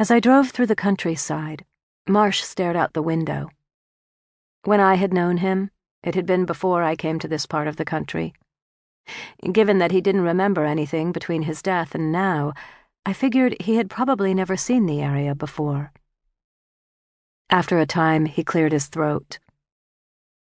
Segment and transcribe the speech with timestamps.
[0.00, 1.66] As I drove through the countryside,
[2.08, 3.50] Marsh stared out the window.
[4.64, 5.70] When I had known him,
[6.02, 8.32] it had been before I came to this part of the country.
[9.52, 12.54] Given that he didn't remember anything between his death and now,
[13.04, 15.92] I figured he had probably never seen the area before.
[17.50, 19.38] After a time, he cleared his throat.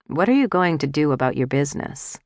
[0.06, 2.20] What are you going to do about your business?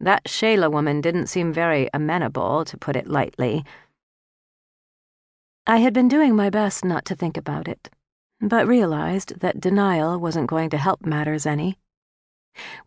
[0.00, 3.64] That Shayla woman didn't seem very amenable, to put it lightly.
[5.70, 7.90] I had been doing my best not to think about it,
[8.40, 11.76] but realized that denial wasn't going to help matters any.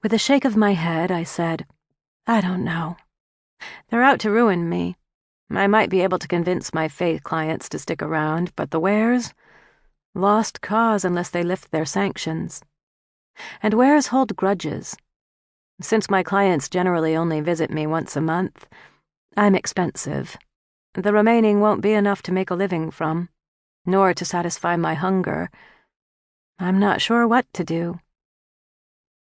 [0.01, 1.67] With a shake of my head, I said,
[2.25, 2.97] I don't know.
[3.89, 4.95] They're out to ruin me.
[5.51, 9.31] I might be able to convince my faith clients to stick around, but the weres?
[10.15, 12.63] Lost cause unless they lift their sanctions.
[13.61, 14.97] And weres hold grudges.
[15.81, 18.67] Since my clients generally only visit me once a month,
[19.37, 20.35] I'm expensive.
[20.93, 23.29] The remaining won't be enough to make a living from,
[23.85, 25.49] nor to satisfy my hunger.
[26.59, 27.99] I'm not sure what to do.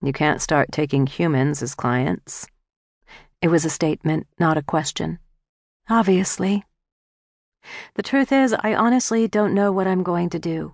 [0.02, 2.47] You can't start taking humans as clients.
[3.41, 5.19] It was a statement, not a question.
[5.89, 6.63] Obviously.
[7.93, 10.73] The truth is, I honestly don't know what I'm going to do.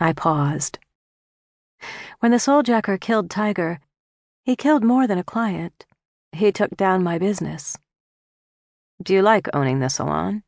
[0.00, 0.78] I paused.
[2.20, 3.80] When the souljacker killed Tiger,
[4.44, 5.84] he killed more than a client.
[6.32, 7.76] He took down my business.
[9.02, 10.42] Do you like owning the salon?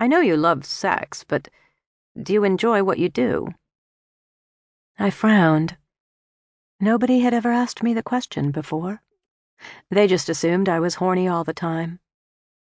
[0.00, 1.48] I know you love sex, but
[2.20, 3.54] do you enjoy what you do?
[4.98, 5.76] I frowned.
[6.80, 9.02] Nobody had ever asked me the question before.
[9.90, 12.00] They just assumed I was horny all the time.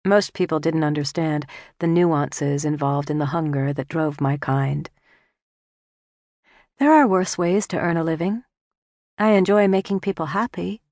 [0.05, 1.47] Most people didn't understand
[1.81, 4.89] the nuances involved in the hunger that drove my kind.
[6.79, 8.45] There are worse ways to earn a living.
[9.19, 10.83] I enjoy making people happy.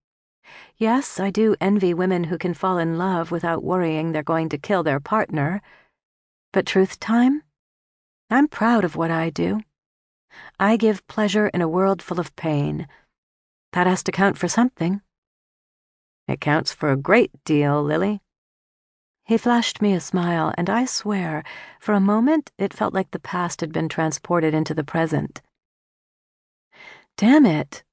[0.77, 4.59] Yes, I do envy women who can fall in love without worrying they're going to
[4.59, 5.63] kill their partner.
[6.53, 7.43] But truth time?
[8.31, 9.61] I'm proud of what I do.
[10.59, 12.89] I give pleasure in a world full of pain.
[13.73, 15.01] That has to count for something.
[16.27, 18.21] It counts for a great deal, Lily.
[19.25, 21.45] He flashed me a smile, and I swear,
[21.81, 25.41] for a moment, it felt like the past had been transported into the present.
[27.17, 27.85] Damn it.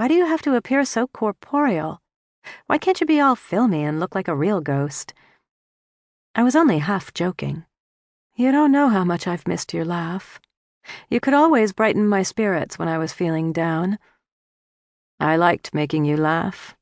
[0.00, 2.00] Why do you have to appear so corporeal?
[2.68, 5.12] Why can't you be all filmy and look like a real ghost?
[6.34, 7.66] I was only half joking.
[8.34, 10.40] You don't know how much I've missed your laugh.
[11.10, 13.98] You could always brighten my spirits when I was feeling down.
[15.20, 16.74] I liked making you laugh.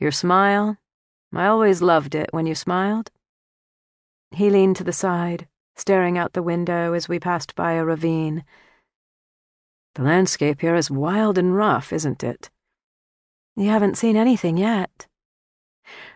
[0.00, 0.78] Your smile,
[1.32, 3.12] I always loved it when you smiled.
[4.32, 5.46] He leaned to the side,
[5.76, 8.42] staring out the window as we passed by a ravine.
[9.98, 12.48] The landscape here is wild and rough, isn't it?
[13.56, 15.08] You haven't seen anything yet.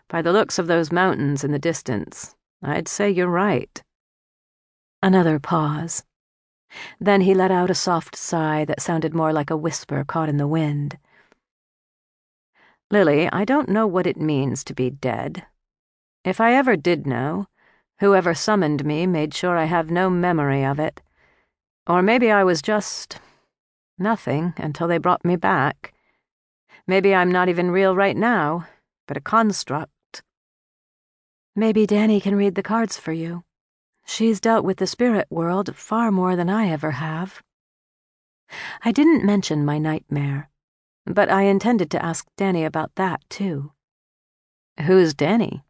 [0.08, 3.82] By the looks of those mountains in the distance, I'd say you're right.
[5.02, 6.04] Another pause.
[7.00, 10.36] Then he let out a soft sigh that sounded more like a whisper caught in
[10.36, 10.96] the wind.
[12.90, 15.44] Lily, I don't know what it means to be dead.
[16.24, 17.48] If I ever did know,
[18.02, 21.00] Whoever summoned me made sure I have no memory of it.
[21.86, 23.20] Or maybe I was just
[23.98, 25.92] nothing until they brought me back.
[26.86, 28.66] Maybe I'm not even real right now,
[29.06, 30.22] but a construct.
[31.54, 33.44] Maybe Danny can read the cards for you.
[34.04, 37.42] She's dealt with the spirit world far more than I ever have.
[38.84, 40.50] I didn't mention my nightmare,
[41.06, 43.72] but I intended to ask Danny about that, too.
[44.80, 45.62] Who's Danny?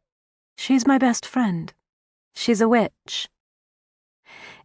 [0.56, 1.72] She's my best friend.
[2.34, 3.28] She's a witch.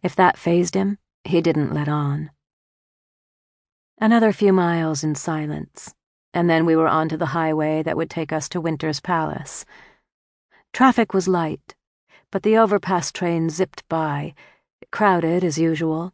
[0.02, 2.30] If that phased him, he didn't let on.
[4.00, 5.92] Another few miles in silence,
[6.32, 9.64] and then we were onto the highway that would take us to Winter's Palace.
[10.72, 11.74] Traffic was light,
[12.30, 14.34] but the overpass train zipped by,
[14.92, 16.12] crowded as usual.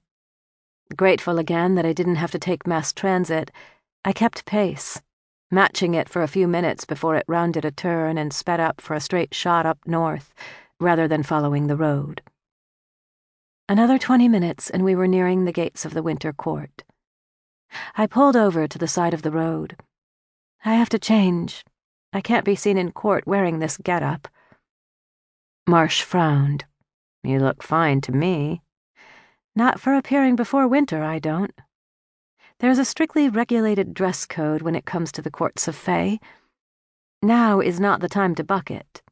[0.96, 3.50] Grateful again that I didn't have to take mass transit,
[4.02, 5.02] I kept pace,
[5.50, 8.94] matching it for a few minutes before it rounded a turn and sped up for
[8.94, 10.32] a straight shot up north
[10.80, 12.22] rather than following the road.
[13.68, 16.82] Another twenty minutes, and we were nearing the gates of the winter court.
[17.96, 19.76] I pulled over to the side of the road.
[20.64, 21.64] I have to change.
[22.12, 24.28] I can't be seen in court wearing this getup.
[25.66, 26.64] Marsh frowned.
[27.22, 28.62] You look fine to me.
[29.56, 31.58] Not for appearing before winter, I don't.
[32.60, 36.18] There's a strictly regulated dress code when it comes to the courts of Fae.
[37.22, 39.02] Now is not the time to buck it.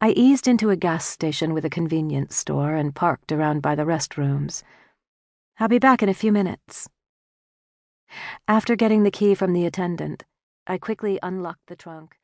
[0.00, 3.84] I eased into a gas station with a convenience store and parked around by the
[3.84, 4.62] restrooms.
[5.58, 6.88] I'll be back in a few minutes.
[8.48, 10.24] After getting the key from the attendant,
[10.66, 12.16] I quickly unlocked the trunk